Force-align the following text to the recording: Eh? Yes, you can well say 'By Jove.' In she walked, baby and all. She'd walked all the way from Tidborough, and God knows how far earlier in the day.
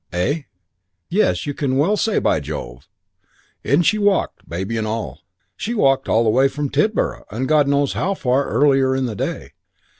Eh? 0.11 0.41
Yes, 1.09 1.45
you 1.45 1.53
can 1.53 1.77
well 1.77 1.95
say 1.95 2.17
'By 2.17 2.39
Jove.' 2.39 2.89
In 3.63 3.83
she 3.83 3.99
walked, 3.99 4.49
baby 4.49 4.75
and 4.75 4.87
all. 4.87 5.19
She'd 5.55 5.75
walked 5.75 6.09
all 6.09 6.23
the 6.23 6.29
way 6.31 6.47
from 6.47 6.71
Tidborough, 6.71 7.25
and 7.29 7.47
God 7.47 7.67
knows 7.67 7.93
how 7.93 8.15
far 8.15 8.47
earlier 8.49 8.95
in 8.95 9.05
the 9.05 9.15
day. 9.15 9.51